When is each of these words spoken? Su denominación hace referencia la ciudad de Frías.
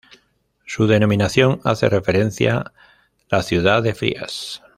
Su 0.65 0.87
denominación 0.87 1.61
hace 1.63 1.87
referencia 1.87 2.73
la 3.29 3.43
ciudad 3.43 3.83
de 3.83 3.93
Frías. 3.93 4.63